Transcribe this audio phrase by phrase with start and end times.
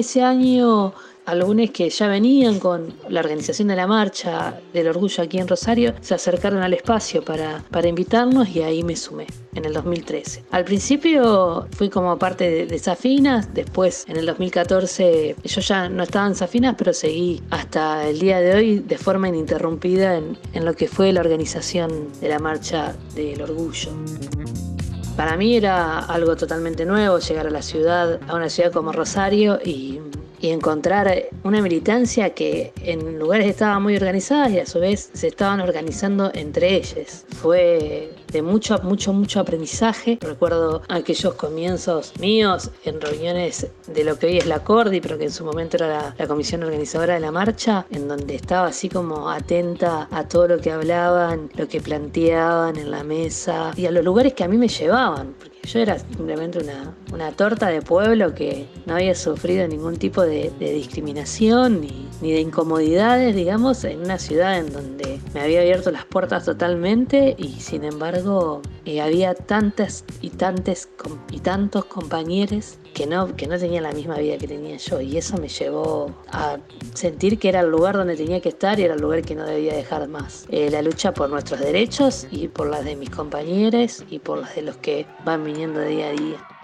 [0.00, 0.92] ese año
[1.26, 5.94] algunos que ya venían con la organización de la marcha del orgullo aquí en Rosario
[6.00, 10.44] se acercaron al espacio para, para invitarnos y ahí me sumé en el 2013.
[10.50, 16.26] Al principio fui como parte de, Safinas, después en el 2014 yo ya no estaba
[16.26, 20.74] en Safinas, pero seguí hasta el día de hoy de forma ininterrumpida en, en lo
[20.74, 23.90] que fue la organización de la marcha del orgullo.
[25.16, 29.58] Para mí era algo totalmente nuevo llegar a la ciudad, a una ciudad como Rosario
[29.64, 30.00] y
[30.42, 35.60] encontrar una militancia que en lugares estaba muy organizada y a su vez se estaban
[35.60, 37.26] organizando entre ellas.
[37.42, 40.18] Fue de mucho, mucho, mucho aprendizaje.
[40.20, 45.24] Recuerdo aquellos comienzos míos en reuniones de lo que hoy es la Cordi, pero que
[45.24, 48.88] en su momento era la, la comisión organizadora de la marcha, en donde estaba así
[48.88, 53.90] como atenta a todo lo que hablaban, lo que planteaban en la mesa y a
[53.90, 55.34] los lugares que a mí me llevaban
[55.64, 60.50] yo era simplemente una, una, torta de pueblo que no había sufrido ningún tipo de,
[60.58, 66.04] discriminación ni, ni, de incomodidades, digamos, en una ciudad en donde me había abierto las
[66.06, 68.19] puertas totalmente y sin embargo
[68.84, 70.88] eh, había tantas y tantas
[71.30, 75.16] y tantos compañeros que no, que no tenía la misma vida que tenía yo y
[75.16, 76.58] eso me llevó a
[76.94, 79.44] sentir que era el lugar donde tenía que estar y era el lugar que no
[79.44, 80.46] debía dejar más.
[80.50, 84.54] Eh, la lucha por nuestros derechos y por las de mis compañeros y por las
[84.54, 86.59] de los que van viniendo día a día.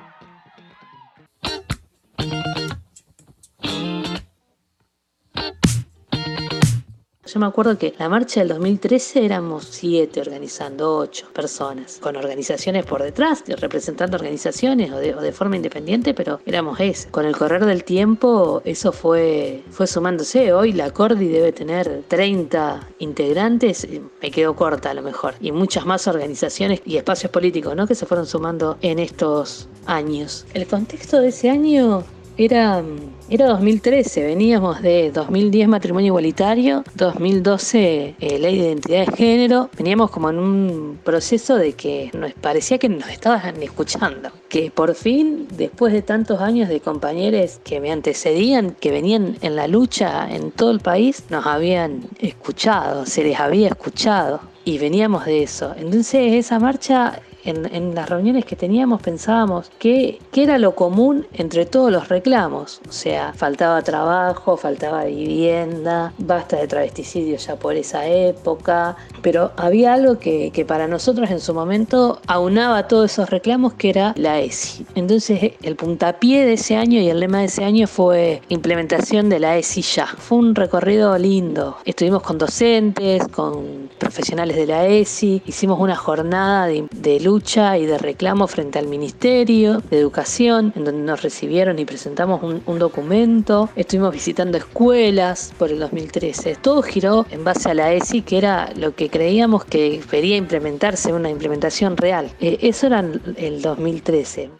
[7.26, 12.86] Yo me acuerdo que la marcha del 2013 éramos siete organizando, ocho personas, con organizaciones
[12.86, 17.10] por detrás, representando organizaciones o de, forma independiente, pero éramos ese.
[17.10, 20.52] Con el correr del tiempo eso fue, fue sumándose.
[20.52, 23.88] Hoy la Cordi debe tener 30 integrantes,
[24.22, 27.88] me quedo corta a lo mejor, y muchas más organizaciones y espacios políticos ¿no?
[27.88, 30.46] que se fueron sumando en estos años.
[30.54, 32.04] El contexto de ese año
[32.38, 32.82] era,
[33.30, 40.10] era 2013, veníamos de 2010 matrimonio igualitario, 2012 eh, ley de identidad de género, veníamos
[40.10, 45.48] como en un proceso de que nos parecía que nos estaban escuchando, que por fin,
[45.56, 50.50] después de tantos años de compañeros que me antecedían, que venían en la lucha en
[50.50, 55.74] todo el país, nos habían escuchado, se les había escuchado y veníamos de eso.
[55.78, 61.90] Entonces esa marcha en, las reuniones que teníamos pensábamos que, era lo común entre todos
[61.90, 62.80] los reclamos.
[62.88, 69.94] O sea, faltaba trabajo, faltaba vivienda, basta de travesticidio ya por esa época, pero había
[69.94, 74.86] algo que, para nosotros en su momento aunaba todos esos reclamos que era la ESI.
[74.94, 79.38] Entonces el puntapié de ese año y el lema de ese año fue implementación de
[79.38, 80.06] la ESI ya.
[80.06, 81.78] Fue un recorrido lindo.
[81.84, 87.98] Estuvimos con docentes, con profesionales de la ESI, hicimos una jornada de, de y de
[87.98, 93.68] reclamo frente al Ministerio de Educación, en donde nos recibieron y presentamos un, documento.
[93.76, 96.56] Estuvimos visitando escuelas por el 2013.
[96.56, 101.12] Todo giró en base a la ESI, que era lo que creíamos que debería implementarse,
[101.12, 102.30] una implementación real.
[102.40, 103.04] Eh, eso era
[103.36, 104.50] el 2013.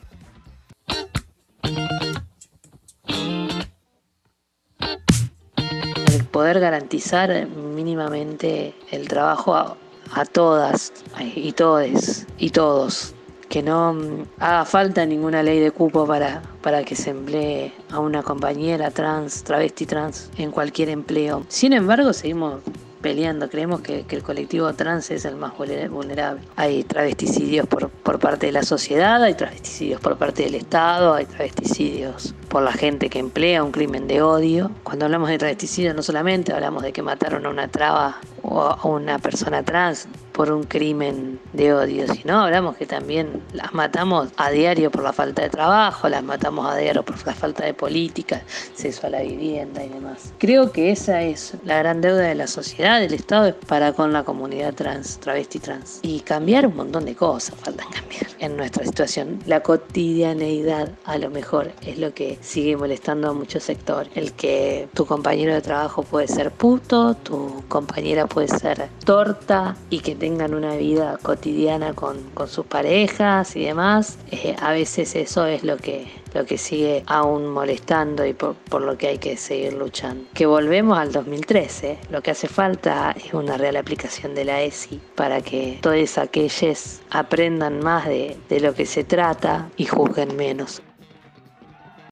[6.12, 9.78] El poder garantizar mínimamente el trabajo
[10.12, 10.92] a, todas
[11.34, 13.14] y todes y todos
[13.48, 18.00] que no mm, haga falta ninguna ley de cupo para, para que se emplee a
[18.00, 21.44] una compañera trans, travesti trans en cualquier empleo.
[21.48, 22.60] Sin embargo, seguimos
[23.00, 26.40] peleando, creemos que, el colectivo trans es el más vulnerable.
[26.56, 31.26] Hay travesticidios por, por parte de la sociedad, hay travesticidios por parte del Estado, hay
[31.26, 34.72] travesticidios por la gente que emplea un crimen de odio.
[34.82, 38.86] Cuando hablamos de travesticidio no solamente hablamos de que mataron a una traba o a
[38.86, 44.50] una persona trans, por un crimen de odio, sino hablamos que también las matamos a
[44.50, 48.42] diario por la falta de trabajo, las matamos a diario por la falta de política,
[48.70, 50.34] acceso a la vivienda y demás.
[50.38, 54.24] Creo que esa es la gran deuda de la sociedad, del Estado, para con la
[54.24, 56.00] comunidad trans, travesti trans.
[56.02, 59.38] Y cambiar un montón de cosas faltan cambiar en nuestra situación.
[59.46, 64.12] La cotidianeidad a lo mejor es lo que sigue molestando a muchos sectores.
[64.14, 70.00] El que tu compañero de trabajo puede ser puto, tu compañera puede ser torta y
[70.00, 72.16] que te tengan una vida cotidiana con,
[72.48, 77.46] sus parejas y demás, eh, a veces eso es lo que, lo que sigue aún
[77.46, 80.24] molestando y por, por, lo que hay que seguir luchando.
[80.34, 85.00] Que volvemos al 2013, lo que hace falta es una real aplicación de la ESI
[85.14, 90.82] para que todos aquellos aprendan más de, de lo que se trata y juzguen menos.